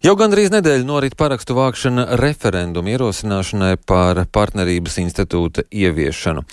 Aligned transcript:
Jau 0.00 0.14
gandrīz 0.16 0.48
nedēļu 0.54 0.86
norit 0.88 1.14
parakstu 1.20 1.52
vākšana 1.58 2.16
referendumu 2.20 2.94
ierosināšanai 2.94 3.74
par 3.84 4.22
partnerības 4.32 4.96
institūta 5.02 5.66
ieviešanu. 5.68 6.46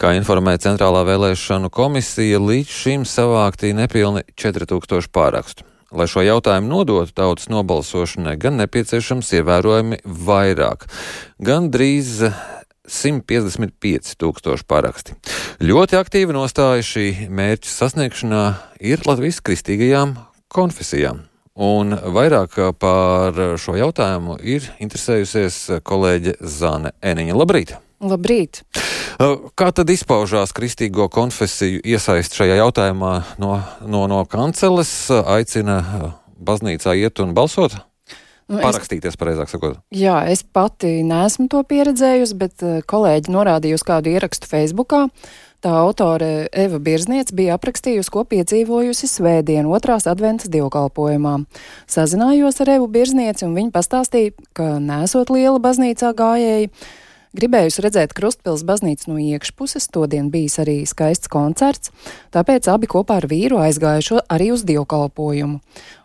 Kā 0.00 0.14
informēja 0.16 0.64
Centrālā 0.70 1.04
vēlēšanu 1.04 1.68
komisija, 1.74 2.40
līdz 2.40 2.72
šim 2.72 3.04
savāktī 3.08 3.74
nepilni 3.76 4.24
4000 4.40 5.12
pārakstu. 5.12 5.68
Lai 5.92 6.08
šo 6.10 6.24
jautājumu 6.24 6.72
nodotu 6.72 7.14
tautas 7.14 7.50
nobalsošanai, 7.52 8.34
gan 8.40 8.56
nepieciešams 8.62 9.36
ievērojami 9.38 10.00
vairāk, 10.26 10.88
gan 11.38 11.70
drīz 11.70 12.24
155 12.90 14.16
tūkstoši 14.18 14.66
paraksti. 14.66 15.14
Ļoti 15.62 16.00
aktīva 16.00 16.34
nostāja 16.36 16.82
šī 16.86 17.06
mērķa 17.30 17.70
sasniegšanā 17.70 18.42
ir 18.82 19.06
Latvijas 19.06 19.42
kristīgajām 19.44 20.16
konfesijām. 20.52 21.26
Un 21.56 21.94
vairāk 22.12 22.58
par 22.76 23.38
šo 23.56 23.78
jautājumu 23.80 24.36
ir 24.44 24.66
interesējusies 24.82 25.80
kolēģe 25.88 26.36
Zāne 26.44 26.92
Eniņa. 27.00 27.36
Labrīt! 27.40 27.72
Labrīt! 28.04 28.60
Kā 29.56 29.70
tad 29.72 29.88
izpaužās 29.88 30.52
kristīgo 30.52 31.08
konfesiju 31.08 31.80
iesaist 31.80 32.36
šajā 32.36 32.58
jautājumā 32.60 33.12
no, 33.40 33.54
no, 33.88 34.04
no 34.12 34.20
kanceles? 34.28 34.92
Aicina 35.08 35.80
baznīcā 36.36 36.92
iet 37.00 37.24
un 37.24 37.32
balsot? 37.36 37.78
Nu, 38.46 38.60
Parakstīties, 38.60 39.16
pareizāk 39.18 39.48
sakot. 39.50 39.80
Jā, 39.96 40.20
es 40.30 40.44
pati 40.44 41.00
neesmu 41.08 41.48
to 41.50 41.64
pieredzējusi, 41.66 42.36
bet 42.38 42.62
kolēģi 42.86 43.32
norādīja 43.32 43.80
uz 43.80 43.82
kādu 43.82 44.12
ierakstu 44.12 44.46
Facebookā. 44.52 45.06
Uh, 45.08 45.45
Tā 45.64 45.72
autore 45.80 46.48
Eva 46.52 46.78
Birzniec 46.82 47.32
bija 47.34 47.56
aprakstījusi, 47.56 48.12
ko 48.12 48.26
piedzīvojusi 48.28 49.08
svētdien 49.08 49.66
otrās 49.66 50.06
adventas 50.10 50.52
dievkalpojumā. 50.52 51.38
Sazinājos 51.90 52.60
ar 52.62 52.74
Evu 52.76 52.90
Birznieci 52.92 53.46
un 53.48 53.56
viņa 53.56 53.72
pastāstīja, 53.74 54.36
ka 54.56 54.76
nesot 54.82 55.32
liela 55.32 55.58
baznīcā 55.62 56.12
gājēji, 56.16 56.70
Gribējusi 57.36 57.82
redzēt 57.84 58.14
Krustpils 58.16 58.62
baznīcu 58.64 59.10
no 59.10 59.18
iekšpuses, 59.20 59.90
todien 59.92 60.30
bijis 60.32 60.54
arī 60.62 60.76
skaists 60.88 61.28
koncerts, 61.28 61.90
tāpēc 62.32 62.68
abi 62.72 62.88
kopā 62.88 63.18
ar 63.20 63.26
vīru 63.28 63.58
aizgājušo 63.60 64.22
arī 64.32 64.52
uz 64.54 64.62
dievkalpojumu. 64.64 65.58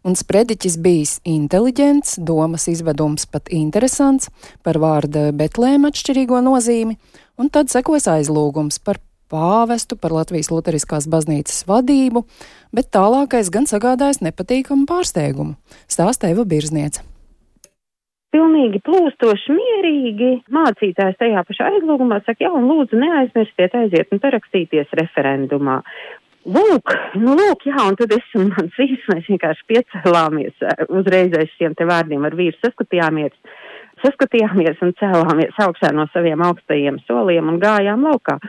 Un 0.03 0.17
sprediķis 0.19 0.75
bijis 0.83 1.13
inteliģents, 1.23 2.17
domas 2.27 2.67
izvedums 2.73 3.29
pat 3.31 3.47
interesants, 3.53 4.27
par 4.65 4.81
vārda 4.81 5.29
Betlēma 5.31 5.93
atšķirīgo 5.93 6.41
nozīmi, 6.43 6.97
un 7.39 7.53
tad 7.53 7.71
sekojas 7.71 8.09
aizlūgums 8.17 8.81
par 8.83 8.99
pāvestu, 9.31 9.97
par 9.99 10.13
Latvijas 10.15 10.51
Lutheriskās 10.51 11.07
baznīcas 11.11 11.63
vadību, 11.69 12.25
bet 12.75 12.91
tālākais 12.93 13.49
gan 13.53 13.69
sagādājis 13.69 14.21
nepatīkamu 14.27 14.85
pārsteigumu- 14.89 15.55
stāsta 15.95 16.29
Eva 16.29 16.45
Birzniece. 16.45 17.01
Pilnīgi 18.31 18.79
plūstoši, 18.87 19.51
mierīgi. 19.57 20.29
Mācītājs 20.55 21.17
tajā 21.19 21.41
pašā 21.43 21.67
aizlūgumā 21.73 22.21
saka, 22.23 22.45
jā, 22.45 22.51
un 22.55 22.69
lūdzu 22.69 22.95
neaizmirstiet 23.01 23.75
aiziet 23.75 24.13
un 24.15 24.21
parakstīties 24.23 24.93
referendumā. 25.01 25.81
Lūk, 26.41 26.93
nu 27.21 27.35
lūk, 27.37 27.67
jā, 27.69 27.77
un 27.85 27.97
tad 27.99 28.15
es 28.15 28.31
un 28.39 28.47
mans 28.49 28.77
vīrs, 28.79 29.03
mēs 29.11 29.27
vienkārši 29.29 29.67
piecēlāmies 29.69 30.63
eh, 30.65 30.79
uzreiz 30.89 31.35
aiz 31.37 31.51
šiem 31.59 31.75
te 31.77 31.85
vārdiem 31.85 32.23
ar 32.25 32.33
vīru 32.39 32.57
saskatījāmies, 32.63 33.35
saskatījāmies 34.01 34.81
un 34.81 34.95
cēlāmies 34.97 35.59
augšā 35.61 35.91
no 35.93 36.07
saviem 36.15 36.41
augstajiem 36.47 36.97
soliem 37.05 37.51
un 37.51 37.59
gājām 37.61 38.07
laukā. 38.07 38.39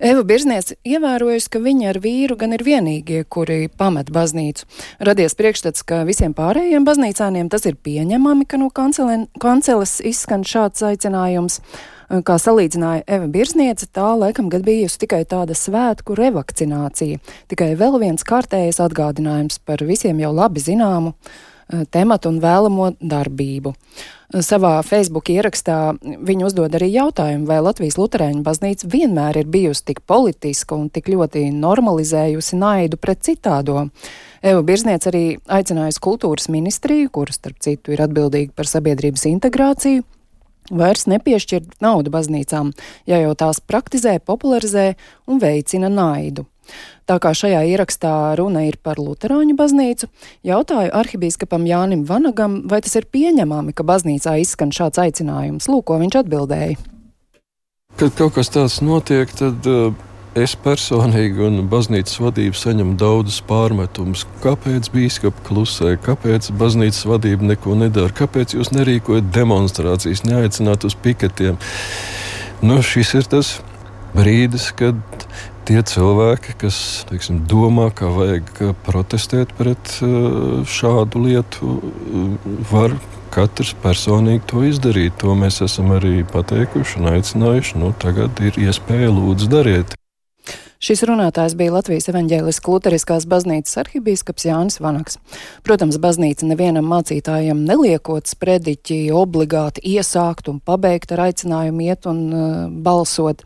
Eva 0.00 0.22
Birzniece 0.24 0.78
ievērojusi, 0.88 1.50
ka 1.52 1.60
viņa 1.60 1.90
ar 1.90 1.98
vīru 2.00 2.38
gan 2.40 2.54
ir 2.56 2.62
vienīgie, 2.64 3.18
kuri 3.28 3.66
pamet 3.68 4.08
baznīcu. 4.14 4.64
Radies 5.04 5.36
priekšstats, 5.36 5.84
ka 5.84 5.98
visiem 6.08 6.32
pārējiem 6.32 6.86
baznīcāniem 6.88 7.50
tas 7.52 7.68
ir 7.68 7.76
pieņemami, 7.76 8.46
ka 8.48 8.56
no 8.62 8.70
kanceles 8.72 9.98
izskan 10.00 10.46
šāds 10.48 10.86
aicinājums. 10.88 11.60
Kā 12.24 12.38
salīdzināja 12.40 13.04
Eva 13.06 13.28
Birzniece, 13.30 13.90
tā 13.92 14.08
laikam 14.18 14.48
gad 14.50 14.64
bijusi 14.66 15.02
tikai 15.04 15.20
tāda 15.28 15.54
svētku 15.54 16.16
revakcinācija, 16.18 17.20
tikai 17.52 17.74
vēl 17.78 18.00
viens 18.00 18.24
kārtējs 18.26 18.80
atgādinājums 18.82 19.60
par 19.68 19.84
visiem 19.84 20.24
jau 20.24 20.32
labi 20.34 20.64
zināmu 20.64 21.12
tematu 21.90 22.30
un 22.30 22.40
vēlamo 22.42 22.92
darbību. 23.00 23.72
Eh, 23.72 24.42
savā 24.46 24.76
Facebook 24.86 25.30
ierakstā 25.32 25.78
viņi 26.00 26.46
uzdod 26.46 26.74
arī 26.78 26.90
jautājumu, 26.94 27.48
vai 27.50 27.60
Latvijas 27.64 27.98
Lutāņu 27.98 28.44
baznīca 28.46 28.90
vienmēr 28.90 29.40
ir 29.42 29.50
bijusi 29.50 29.86
tik 29.90 30.04
politiska 30.06 30.76
un 30.78 30.90
tik 30.90 31.10
ļoti 31.10 31.48
normalizējusi 31.54 32.58
naidu 32.60 33.00
pret 33.00 33.24
citādo. 33.26 33.88
Eva 34.42 34.62
Birzniec 34.62 35.04
arī 35.10 35.24
aicinājusi 35.52 36.00
kultūras 36.00 36.48
ministriju, 36.48 37.10
kuras, 37.12 37.36
starp 37.36 37.58
citu, 37.60 37.92
ir 37.92 38.00
atbildīga 38.00 38.54
par 38.56 38.70
sabiedrības 38.70 39.26
integrāciju, 39.28 40.06
vairs 40.70 41.04
nepiešķirt 41.10 41.80
naudu 41.82 42.12
baznīcām, 42.14 42.70
ja 43.10 43.20
jau 43.20 43.34
tās 43.34 43.60
praktizē, 43.60 44.18
popularizē 44.24 44.94
un 45.26 45.42
veicina 45.42 45.90
naidu. 45.92 46.46
Tā 47.10 47.16
kā 47.18 47.32
šajā 47.34 47.64
ierakstā 47.72 48.12
runa 48.38 48.62
ir 48.68 48.76
par 48.82 49.00
Lutāņu 49.02 49.56
baznīcu, 49.58 50.06
jautāju 50.46 50.92
arhibīskapam 50.94 51.64
Jānim 51.66 52.04
Vanagam, 52.06 52.60
vai 52.70 52.78
tas 52.84 52.94
ir 53.00 53.08
pieņemami, 53.10 53.74
ka 53.74 53.86
baznīcā 53.86 54.36
izskan 54.44 54.70
šāds 54.70 55.00
aicinājums. 55.02 55.66
Lūk, 55.66 55.88
ko 55.90 55.98
viņš 56.02 56.20
atbildēja. 56.22 56.78
Kad 57.98 58.14
kaut 58.16 58.36
kas 58.38 58.52
tāds 58.54 58.78
notiek, 58.84 59.32
tad 59.34 59.66
uh, 59.66 59.90
es 60.38 60.54
personīgi 60.54 61.42
un 61.42 61.64
baznīcas 61.70 62.20
vadība 62.22 62.58
saņem 62.58 62.94
daudzus 63.00 63.40
pārmetumus. 63.48 64.22
Kāpēc 64.44 64.92
biskups 64.94 65.42
klusē, 65.48 65.96
kāpēc 66.04 66.52
baznīcas 66.60 67.02
vadība 67.10 67.50
neko 67.50 67.74
nedara, 67.80 68.14
kāpēc 68.14 68.54
jūs 68.54 68.70
nerīkojat 68.76 69.32
demonstrācijas, 69.34 70.22
neaicināt 70.28 70.86
uz 70.86 70.94
piketiem? 70.94 71.58
Nu, 72.62 72.78
šis 72.84 73.14
ir 73.18 73.26
tas 73.34 73.56
brīdis, 74.14 74.70
kad 74.76 75.00
tie 75.68 75.82
cilvēki, 75.86 76.56
kas 76.60 76.80
teiksim, 77.10 77.42
domā, 77.50 77.90
ka 77.94 78.10
vajag 78.12 78.50
protestēt 78.86 79.54
pret 79.58 79.96
uh, 80.04 80.60
šādu 80.68 81.24
lietu, 81.26 81.76
uh, 81.78 82.52
var 82.72 82.96
katrs 83.34 83.72
personīgi 83.82 84.44
to 84.50 84.64
izdarīt. 84.66 85.16
To 85.22 85.36
mēs 85.38 85.60
esam 85.64 85.94
arī 85.96 86.20
pateikuši 86.28 87.00
un 87.00 87.14
aicinājuši. 87.14 87.80
Nu, 87.80 87.94
tagad 88.02 88.42
ir 88.42 88.58
iespēja 88.60 89.12
lūdzu 89.14 89.50
dariet. 89.52 89.96
Šis 90.80 91.02
runātājs 91.04 91.52
bija 91.60 91.74
Latvijas 91.74 92.08
evaņģēliskās 92.08 92.72
luteriskās 92.72 93.26
baznīcas 93.28 93.76
arhibīskaps 93.82 94.46
Jānis 94.48 94.78
Vanaks. 94.80 95.18
Protams, 95.60 95.98
baznīca 96.00 96.48
nevienam 96.48 96.88
mācītājam 96.88 97.60
neliekot 97.68 98.30
sprediķi 98.30 99.10
obligāti 99.12 99.84
iesākt 99.92 100.48
un 100.48 100.56
pabeigt 100.64 101.12
ar 101.12 101.26
aicinājumu 101.26 101.84
iet 101.84 102.08
un 102.08 102.22
uh, 102.32 102.48
balsot 102.72 103.44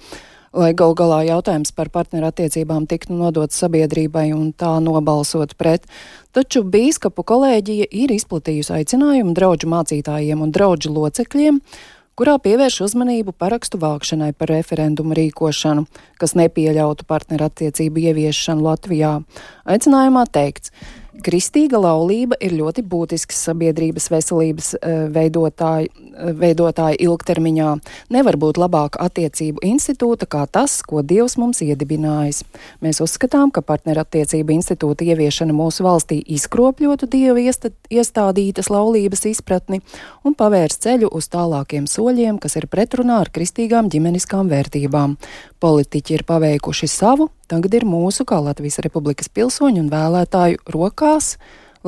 lai 0.54 0.70
gal 0.78 0.94
galā 0.98 1.22
jautājums 1.26 1.74
par 1.74 1.90
partnerattiecībām 1.94 2.86
tiktu 2.90 3.16
nodots 3.18 3.58
sabiedrībai 3.62 4.28
un 4.36 4.52
tā 4.56 4.76
nobalsot 4.82 5.56
pret. 5.58 5.88
Taču 6.34 6.62
bīskapu 6.62 7.26
kolēģija 7.26 7.90
ir 7.90 8.14
izplatījusi 8.14 8.74
aicinājumu 8.78 9.34
draudžu 9.36 9.70
mācītājiem 9.74 10.46
un 10.46 10.54
draudžu 10.54 10.94
locekļiem 10.94 11.60
kurā 12.18 12.36
pievērš 12.38 12.80
uzmanību 12.86 13.34
parakstu 13.38 13.78
vākšanai 13.82 14.32
par 14.38 14.52
referendumu 14.54 15.16
rīkošanu, 15.18 15.86
kas 16.20 16.36
nepieļautu 16.38 17.06
partnerattiecību 17.10 18.04
ieviešanu 18.10 18.62
Latvijā. 18.68 19.16
Aicinājumā 19.66 20.22
teikts, 20.30 20.70
Kristīga 21.22 21.78
laulība 21.78 22.34
ir 22.42 22.56
ļoti 22.58 22.82
būtisks 22.90 23.38
sabiedrības 23.46 24.08
veselības 24.10 24.70
eh, 24.74 25.04
veidotāji, 25.14 25.90
eh, 26.98 27.04
ilgtermiņā. 27.06 27.70
Nevar 28.14 28.38
būt 28.40 28.58
labāka 28.58 28.98
attiecību 29.04 29.62
institūta 29.62 30.26
kā 30.26 30.42
tas, 30.50 30.80
ko 30.82 31.04
Dievs 31.06 31.36
mums 31.38 31.62
iedibinājis. 31.62 32.42
Mēs 32.82 33.00
uzskatām, 33.04 33.52
ka 33.54 33.62
partnerattiecību 33.62 34.56
institūta 34.56 35.06
ieviešana 35.06 35.54
mūsu 35.54 35.86
valstī 35.86 36.18
izkropļotu 36.34 37.08
Dieva 37.10 37.38
iestādītas 37.38 38.70
laulības 38.74 39.24
izpratni 39.30 39.80
un 40.24 40.34
pavērs 40.34 40.82
ceļu 40.82 41.12
uz 41.14 41.30
tālākiem 41.30 41.86
soļiem, 41.86 42.40
kas 42.42 42.58
ir 42.58 42.66
pretrunā 42.66 43.20
ar 43.22 43.30
kristīgām 43.30 43.92
ģimeniskām 43.92 44.50
vērtībām. 44.50 45.16
Politiķi 45.64 46.18
ir 46.18 46.22
paveikuši 46.28 46.86
savu, 46.92 47.30
tagad 47.48 47.72
ir 47.72 47.86
mūsu, 47.88 48.26
kā 48.28 48.36
Latvijas 48.44 48.82
Republikas 48.84 49.30
pilsoņu 49.32 49.80
un 49.80 49.86
vēlētāju 49.88 50.58
rokās, 50.74 51.38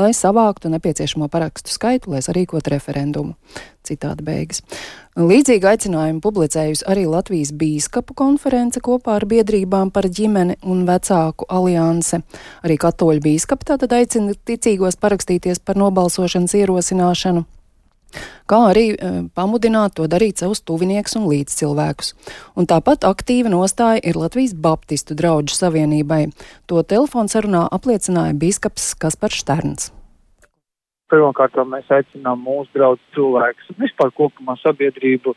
lai 0.00 0.14
savāktu 0.17 0.70
nepieciešamo 0.73 1.28
parakstu 1.28 1.75
skaitu, 1.75 2.14
lai 2.14 2.23
sarīkotu 2.25 2.73
referendumu. 2.73 3.34
Citādi 3.84 4.25
beigas. 4.25 4.62
Līdzīgi 5.20 5.69
aicinājumu 5.69 6.23
publicējusi 6.25 6.87
arī 6.88 7.05
Latvijas 7.08 7.52
bīskapu 7.52 8.17
konference 8.17 8.81
kopā 8.81 9.19
ar 9.19 9.28
biedrībām 9.28 9.93
par 9.93 10.08
ģimeni 10.08 10.56
un 10.64 10.87
vecāku 10.88 11.44
alianse. 11.52 12.23
Arī 12.64 12.78
katoļu 12.81 13.26
bīskapi 13.28 13.69
tātad 13.75 13.93
aicina 13.99 14.32
ticīgos 14.49 14.96
parakstīties 15.05 15.61
par 15.61 15.76
nobalsošanas 15.84 16.56
ierosināšanu 16.62 17.44
kā 18.50 18.61
arī 18.70 18.87
e, 18.94 19.11
pamudināt 19.37 19.97
to 19.99 20.06
darīt 20.11 20.43
savus 20.43 20.62
tuvinieks 20.67 21.17
un 21.19 21.26
līdzcilvēkus. 21.31 22.12
Un 22.56 22.69
tāpat 22.70 23.06
aktīva 23.08 23.53
nostāja 23.53 24.03
ir 24.03 24.19
Latvijas 24.20 24.55
Baptistu 24.55 25.17
draugu 25.19 25.55
savienībai. 25.55 26.26
To 26.70 26.82
telefonsarunā 26.82 27.67
apliecināja 27.76 28.37
bīskaps 28.38 28.94
Kaspars 29.00 29.43
Šterns. 29.43 29.91
Pirmkārt, 31.11 31.55
mēs 31.70 31.91
aicinām 31.94 32.41
mūsu 32.43 32.73
draugus 32.75 33.12
cilvēkus 33.14 33.69
un 33.70 33.85
vispār 33.85 34.11
kopumā 34.17 34.56
sabiedrību 34.59 35.37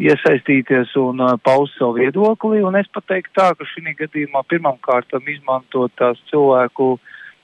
iesaistīties 0.00 0.94
un 0.98 1.20
uh, 1.22 1.34
paust 1.44 1.76
savu 1.78 1.98
viedokli. 1.98 2.62
Un 2.64 2.78
es 2.80 2.88
pateiktu 2.94 3.34
tā, 3.36 3.50
ka 3.52 3.68
šī 3.68 3.94
gadījumā 3.98 4.42
pirmām 4.48 4.80
kārtām 4.82 5.28
izmantot 5.28 5.92
tās 6.00 6.18
cilvēku 6.30 6.96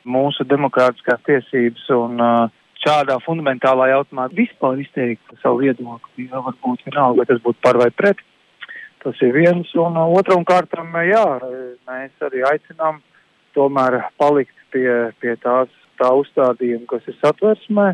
mūsu 0.09 0.47
demokrātiskās 0.49 1.21
tiesības 1.29 1.85
un 1.99 2.25
uh, 2.25 2.49
šādā 2.85 3.19
fundamentālā 3.25 3.91
jautājumā 3.93 4.29
vispār 4.35 4.81
izteikt 4.83 5.35
savu 5.43 5.65
viedokli. 5.65 6.29
Jā, 6.31 6.41
varbūt 6.47 6.85
vienalga, 6.89 7.23
vai 7.23 7.29
tas 7.29 7.43
būtu 7.45 7.61
par 7.65 7.81
vai 7.81 7.91
pret. 7.93 8.21
Tas 9.05 9.17
ir 9.25 9.33
viens. 9.37 9.69
Un 9.81 9.97
uh, 9.97 10.13
otram 10.17 10.45
kārtam, 10.49 10.93
jā, 11.09 11.25
mēs 11.89 12.27
arī 12.27 12.45
aicinām 12.51 13.01
tomēr 13.57 14.03
palikt 14.21 14.57
pie, 14.73 14.89
pie 15.21 15.35
tās 15.43 15.73
tā 16.01 16.11
uzstādījuma, 16.17 16.87
kas 16.89 17.09
ir 17.11 17.17
satversmē, 17.21 17.89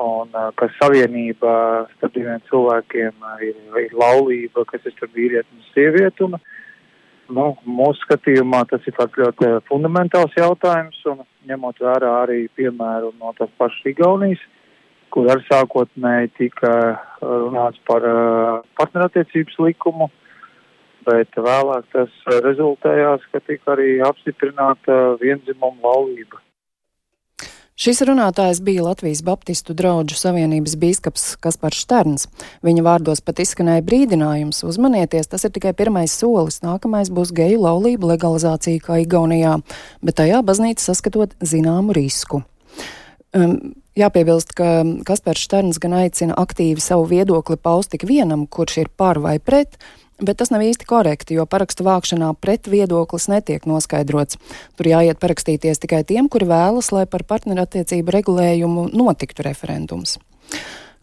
un 0.00 0.36
ka 0.56 0.68
savienība 0.78 1.52
starp 1.96 2.14
diviem 2.14 2.40
cilvēkiem 2.48 3.26
ir, 3.44 3.56
ir 3.82 3.96
laulība, 3.98 4.64
kas 4.68 4.86
ir 4.86 4.94
starp 4.94 5.16
vīrieti 5.16 5.56
un 5.56 5.66
sievieti. 5.74 6.28
Un, 6.28 6.38
nu, 7.34 7.48
mūsu 7.64 8.04
skatījumā 8.04 8.64
tas 8.70 8.84
ir 8.88 8.96
ļoti 8.98 9.50
fundamentāls 9.68 10.34
jautājums, 10.38 11.00
un 11.10 11.24
ņemot 11.48 11.82
vērā 11.82 12.12
arī 12.22 12.46
piemēru 12.58 13.12
no 13.20 13.34
tās 13.38 13.52
pašas 13.60 13.92
Igaunijas, 13.92 14.40
kur 15.14 15.28
ar 15.32 15.42
sākotnēji 15.48 16.32
tika 16.38 16.72
runāts 17.22 17.80
par 17.88 18.04
uh, 18.04 18.64
partnerattiecības 18.80 19.56
likumu, 19.64 20.10
bet 21.08 21.32
vēlāk 21.36 21.88
tas 21.94 22.12
rezultējās, 22.44 23.24
ka 23.32 23.40
tika 23.46 23.72
arī 23.76 23.96
apstiprināta 24.04 24.98
vienzimuma 25.22 25.80
laulība. 25.84 26.42
Šis 27.78 28.00
runātājs 28.02 28.58
bija 28.66 28.82
Latvijas 28.82 29.20
Baptistu 29.22 29.70
draugu 29.78 30.16
savienības 30.18 30.72
bīskaps 30.82 31.26
Kaspars 31.38 31.78
Šterns. 31.84 32.24
Viņa 32.66 32.82
vārdos 32.82 33.22
pat 33.22 33.38
izskanēja 33.44 33.84
brīdinājums: 33.86 34.64
uzmanieties, 34.66 35.28
tas 35.30 35.46
ir 35.46 35.52
tikai 35.54 35.70
pirmais 35.78 36.10
solis, 36.10 36.58
nākamais 36.64 37.12
būs 37.14 37.30
geju 37.38 37.60
laulību 37.62 38.10
legalizācija 38.10 38.82
kā 38.82 38.98
Igaunijā, 39.04 39.60
bet 40.02 40.18
tajā 40.18 40.40
baznīca 40.42 40.88
saskatot 40.88 41.38
zināmu 41.38 41.94
risku. 41.94 42.42
Um, 43.30 43.76
Jāpiebilst, 43.98 44.56
ka 44.58 44.82
Kaspars 45.06 45.46
Šterns 45.46 45.78
gan 45.82 45.94
aicina 46.02 46.34
aktīvi 46.38 46.82
savu 46.82 47.06
viedokli 47.10 47.58
paust 47.62 47.94
tik 47.94 48.08
vienam, 48.10 48.48
kurš 48.50 48.82
ir 48.82 48.90
par 48.90 49.22
vai 49.22 49.38
pret, 49.38 49.78
Bet 50.18 50.40
tas 50.40 50.50
nav 50.50 50.64
īsti 50.66 50.86
korekti, 50.88 51.36
jo 51.38 51.44
parakstu 51.46 51.84
vākšanā 51.86 52.32
pret 52.42 52.66
viedoklis 52.66 53.28
netiek 53.30 53.68
noskaidrots. 53.70 54.40
Tur 54.74 54.88
jāiet 54.90 55.20
parakstīties 55.22 55.78
tikai 55.78 56.02
tiem, 56.08 56.26
kuri 56.26 56.48
vēlas, 56.50 56.90
lai 56.90 57.04
par 57.06 57.22
partnerattiecību 57.22 58.16
regulējumu 58.16 58.88
notiktu 58.98 59.46
referendums. 59.46 60.16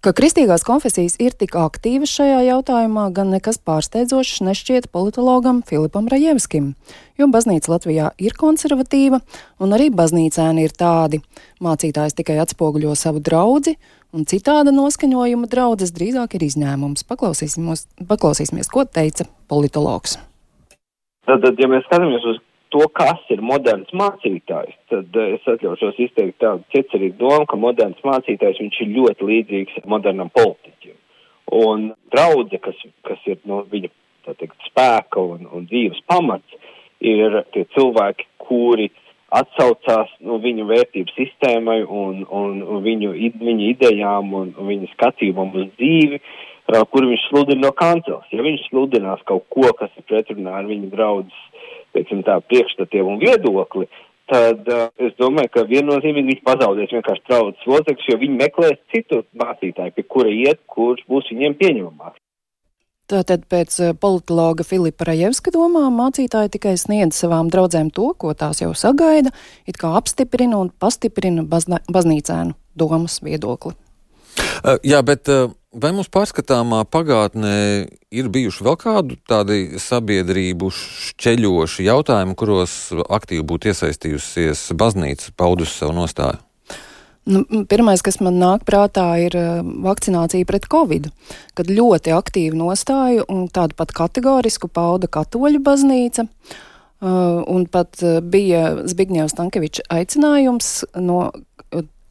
Ka 0.06 0.12
kristīgās 0.14 0.62
konfesijas 0.62 1.16
ir 1.18 1.34
tik 1.34 1.56
aktīvas 1.58 2.12
šajā 2.14 2.44
jautājumā, 2.46 3.08
gan 3.10 3.32
nekas 3.34 3.58
pārsteidzošs 3.66 4.44
nešķiet 4.46 4.86
politologam 4.94 5.64
Filipam 5.66 6.06
Rajevskim, 6.12 6.68
jo 7.18 7.26
baznīca 7.34 7.72
Latvijā 7.72 8.12
ir 8.22 8.36
konservatīva, 8.38 9.24
un 9.58 9.74
arī 9.74 9.88
baznīcēni 9.90 10.68
ir 10.68 10.76
tādi. 10.78 11.24
Mācītājs 11.58 12.14
tikai 12.22 12.38
atspoguļo 12.44 12.94
savu 12.94 13.24
draudzi, 13.26 13.80
un 14.14 14.30
citāda 14.30 14.70
noskaņojuma 14.78 15.50
draudzes 15.50 15.96
drīzāk 15.98 16.38
ir 16.38 16.46
izņēmums. 16.52 17.08
Paklausīsimies, 17.10 17.88
paklausīsimies 18.06 18.70
ko 18.70 18.86
teica 18.86 19.26
politologs. 19.50 20.20
Tad, 21.26 21.42
tad, 21.42 21.58
ja 21.58 21.72
mēs 21.72 21.90
skatāmies 21.90 22.30
uz 22.30 22.45
to, 22.74 22.88
kas 22.96 23.22
ir 23.34 23.44
moderns 23.46 23.92
mācītājs, 23.96 24.76
tad 24.92 25.18
es 25.26 25.48
atļaušos 25.50 26.00
izteikt 26.08 26.40
tādu 26.44 26.66
ķecerīgu 26.74 27.18
domu, 27.20 27.48
ka 27.50 27.60
moderns 27.60 28.02
mācītājs 28.06 28.62
viņš 28.62 28.82
ir 28.84 28.94
ļoti 28.98 29.30
līdzīgs 29.32 29.82
modernam 29.92 30.32
politiķim. 30.36 30.98
Un 31.56 31.92
draudze, 32.14 32.60
kas, 32.64 32.78
kas 33.06 33.22
ir 33.30 33.40
no 33.50 33.62
viņa 33.72 33.92
teikt, 34.34 34.58
spēka 34.70 35.22
un, 35.22 35.46
un 35.54 35.68
dzīves 35.70 36.02
pamats, 36.10 36.58
ir 37.06 37.44
tie 37.54 37.66
cilvēki, 37.76 38.28
kuri 38.42 38.90
atsaucās 39.36 40.12
no 40.24 40.38
viņu 40.42 40.66
vērtību 40.70 41.14
sistēmai 41.16 41.82
un, 41.84 42.24
un, 42.30 42.60
un 42.64 42.84
viņu, 42.86 43.14
viņa 43.42 43.72
idejām 43.74 44.34
un, 44.38 44.52
un 44.58 44.70
viņa 44.70 44.92
skatījumam 44.94 45.54
uz 45.56 45.72
dzīvi, 45.80 46.22
kur 46.66 47.06
viņš 47.06 47.28
sludina 47.30 47.68
no 47.68 47.72
kancels. 47.78 48.30
Ja 48.34 48.46
viņš 48.46 48.70
sludinās 48.70 49.22
kaut 49.30 49.46
ko, 49.54 49.68
kas 49.78 49.92
ir 50.00 50.08
pretrunā 50.10 50.56
ar 50.60 50.70
viņa 50.70 50.92
draudzes, 50.94 51.42
teiksim 51.96 52.26
tā, 52.28 52.38
priekšstatiem 52.50 53.08
un 53.14 53.22
viedokli, 53.22 53.88
tad 54.32 54.68
uh, 54.72 54.90
es 55.02 55.16
domāju, 55.22 55.54
ka 55.54 55.66
viennozīmīgi 55.70 56.34
viņi 56.34 56.46
pazaudēs 56.46 56.94
vienkārši 56.98 57.26
draudzes 57.30 57.72
locekļus, 57.72 58.12
jo 58.12 58.20
viņi 58.22 58.40
meklēs 58.44 58.78
citu 58.94 59.24
mācītāju, 59.42 59.96
pie 59.96 60.06
kura 60.10 60.32
iet, 60.34 60.62
kurš 60.72 61.06
būs 61.10 61.32
viņiem 61.34 61.58
pieņemamāks. 61.62 62.22
Tātad 63.06 63.44
pēc 63.46 63.76
politologa 64.02 64.66
Filipa 64.66 65.06
Rajevska 65.06 65.52
domām 65.54 65.94
mācītāji 66.00 66.56
tikai 66.56 66.74
sniedz 66.82 67.20
savām 67.20 67.52
draudzēm 67.54 67.92
to, 67.94 68.08
ko 68.18 68.34
tās 68.34 68.64
jau 68.64 68.72
sagaida, 68.74 69.30
it 69.70 69.78
kā 69.78 69.92
apstiprina 69.94 70.58
un 70.58 70.72
pastiprina 70.74 71.46
bazna, 71.46 71.84
baznīcēnu 71.86 72.58
domas 72.74 73.20
viedokli. 73.22 73.76
Uh, 74.66 74.80
jā, 74.82 75.04
bet 75.06 75.30
uh, 75.30 75.54
vai 75.82 75.92
mums 75.96 76.10
pārskatāmā 76.14 76.84
pagātnē 76.92 77.56
ir 78.16 78.32
bijuši 78.32 78.66
vēl 78.66 78.78
kādi 78.80 79.20
tādi 79.28 79.80
sabiedrību 79.82 80.72
šķeļoši 80.74 81.88
jautājumi, 81.90 82.36
kuros 82.40 82.76
aktīvi 82.96 83.46
būtu 83.48 83.72
iesaistījusies 83.74 84.68
baznīca, 84.80 85.34
paudusi 85.38 85.82
savu 85.82 85.98
nostāju? 86.00 86.42
Nu, 87.26 87.42
pirmais, 87.66 88.04
kas 88.06 88.20
man 88.22 88.38
nāk 88.38 88.68
prātā, 88.68 89.08
ir 89.18 89.34
uh, 89.40 89.64
vakcinācija 89.86 90.46
pret 90.46 90.68
covid, 90.70 91.10
kad 91.58 91.72
ļoti 91.74 92.14
aktīvu 92.14 92.60
nostāju 92.60 93.26
un 93.34 93.48
tādu 93.50 93.74
pat 93.80 93.96
kategorisku 93.98 94.70
pauda 94.70 95.10
katoļu 95.10 95.64
baznīca. 95.66 96.28
Uh, 97.06 97.42
un 97.52 97.66
pat 97.68 97.98
uh, 98.06 98.22
bija 98.22 98.86
Zbigņevs 98.88 99.36
Tankevičs 99.36 99.84
aicinājums 99.92 100.70
no 101.02 101.32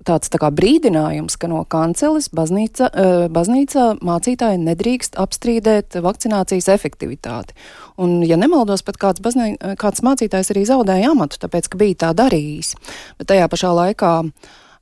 tāds 0.07 0.31
tā 0.33 0.41
kā 0.43 0.51
brīdinājums, 0.55 1.37
ka 1.41 1.49
no 1.51 1.63
kanceles 1.69 2.29
baznīca, 2.35 2.91
baznīca 3.33 3.87
mācītāji 4.05 4.61
nedrīkst 4.65 5.19
apstrīdēt 5.21 5.99
vakcinācijas 6.05 6.69
efektivitāti. 6.75 7.57
Un, 8.01 8.21
ja 8.27 8.39
nemaldos, 8.41 8.85
pat 8.87 8.99
kāds, 9.01 9.25
baznī, 9.25 9.55
kāds 9.81 10.05
mācītājs 10.05 10.53
arī 10.55 10.67
zaudēja 10.69 11.15
amatu, 11.15 11.41
tāpēc, 11.43 11.71
ka 11.71 11.81
bija 11.81 12.01
tā 12.07 12.13
darījis. 12.25 12.75
Bet 13.21 13.33
tajā 13.33 13.49
pašā 13.53 13.73
laikā 13.81 14.15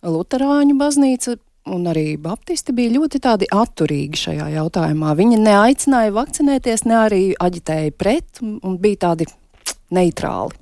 Lutāņu 0.03 0.75
baznīca 0.81 1.37
un 1.71 1.87
arī 1.87 2.17
Baptisti 2.19 2.75
bija 2.75 2.97
ļoti 2.97 3.21
atturīgi 3.23 4.19
šajā 4.19 4.49
jautājumā. 4.57 5.14
Viņi 5.19 5.38
neaicināja 5.43 6.14
vakcinēties, 6.17 6.87
ne 6.91 6.99
arī 6.99 7.23
aģitēja 7.38 7.95
pret 7.95 8.43
un, 8.43 8.79
bija 8.83 9.07
tādi 9.09 9.29
neitrāli. 9.95 10.59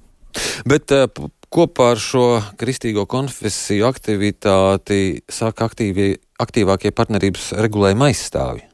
Bet 0.69 0.93
uh, 0.95 1.09
kopā 1.50 1.92
ar 1.95 2.00
šo 2.00 2.25
kristīgo 2.61 3.07
konfesiju 3.11 3.88
aktivitāti 3.90 5.21
saka 5.30 5.66
aktīvie, 5.71 6.14
aktīvākie 6.40 6.95
partnerības 6.95 7.52
regulējuma 7.59 8.11
aizstāvji. 8.11 8.66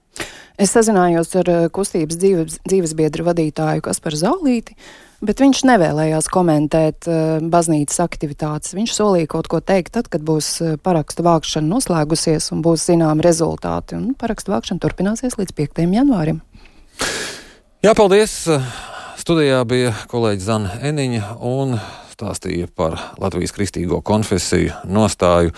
Es 0.56 0.72
sazinājos 0.72 1.34
ar 1.36 1.50
eh, 1.52 1.64
kustības 1.72 2.16
dzīves, 2.20 2.60
dzīvesbiedru 2.64 3.26
vadītāju 3.26 3.84
Kasparu 3.84 4.20
Zaulīti. 4.20 4.76
Uh, 4.76 5.06
Bet 5.24 5.40
viņš 5.40 5.62
nevēlējās 5.64 6.26
komentēt 6.28 7.06
uh, 7.08 7.38
baznīcas 7.40 8.02
aktivitātes. 8.04 8.74
Viņš 8.76 8.92
solīja 8.92 9.30
kaut 9.32 9.48
ko 9.48 9.62
teikt 9.64 9.94
tad, 9.96 10.10
kad 10.12 10.20
būs 10.26 10.50
uh, 10.60 10.74
parakstu 10.76 11.24
vākšana 11.24 11.70
noslēgusies 11.70 12.50
un 12.52 12.60
būs 12.64 12.84
zināmi 12.90 13.24
rezultāti. 13.24 13.96
Un 13.96 14.12
parakstu 14.18 14.52
vākšana 14.52 14.82
turpināsies 14.82 15.38
līdz 15.40 15.56
5. 15.56 15.80
janvārim. 15.96 16.42
Jā, 17.80 17.94
paldies! 17.96 18.42
Studijā 19.16 19.62
bija 19.64 19.94
kolēģis 20.10 20.44
Zana 20.50 20.76
Eniņa 20.84 21.38
un 21.48 21.78
stāstīja 22.16 22.68
par 22.72 22.96
Latvijas 23.20 23.52
kristīgo 23.52 24.00
konfesiju 24.04 24.72
nostāju 24.88 25.52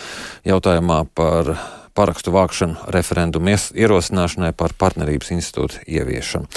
jautājumā 0.48 1.04
par 1.14 1.54
parakstu 1.98 2.34
vākšanu 2.34 2.90
referendumu 2.94 3.56
ierosināšanai 3.74 4.52
par 4.58 4.74
partnerības 4.78 5.32
institūtu 5.34 5.82
ieviešanu. 5.86 6.50